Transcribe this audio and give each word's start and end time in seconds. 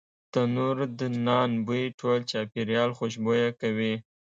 تنوردنان 0.31 1.51
بوی 1.65 1.83
ټول 1.99 2.19
چاپیریال 2.31 2.89
خوشبویه 2.97 3.49
کوي. 3.61 3.93